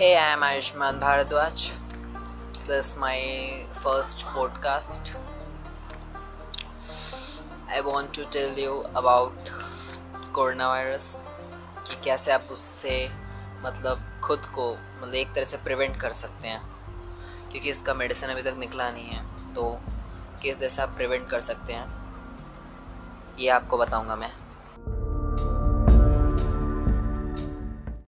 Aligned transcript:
Hey, 0.00 0.16
I 0.16 0.32
am 0.32 0.40
Ayushman 0.40 0.98
Bharadwaj. 0.98 1.62
This 2.66 2.86
is 2.86 2.96
my 2.96 3.18
first 3.74 4.24
podcast. 4.28 5.14
I 7.68 7.82
want 7.82 8.14
to 8.14 8.24
tell 8.36 8.56
you 8.62 8.78
about 9.00 9.50
coronavirus 10.32 11.04
कि 11.86 12.00
कैसे 12.04 12.32
आप 12.32 12.48
उससे 12.52 12.96
मतलब 13.64 14.08
खुद 14.24 14.46
को 14.54 14.70
मतलब 14.72 15.14
एक 15.14 15.34
तरह 15.34 15.44
से 15.44 15.56
प्रिवेंट 15.64 16.00
कर 16.00 16.12
सकते 16.22 16.48
हैं 16.48 16.60
क्योंकि 17.50 17.70
इसका 17.70 17.94
मेडिसिन 17.94 18.30
अभी 18.30 18.42
तक 18.42 18.56
निकला 18.58 18.90
नहीं 18.90 19.08
है 19.08 19.54
तो 19.54 19.70
किस 20.42 20.58
तरह 20.58 20.68
से 20.68 20.82
आप 20.82 20.96
प्रिवेंट 20.96 21.28
कर 21.30 21.40
सकते 21.50 21.72
हैं 21.72 23.36
ये 23.38 23.48
आपको 23.60 23.78
बताऊँगा 23.78 24.16
मैं 24.16 24.32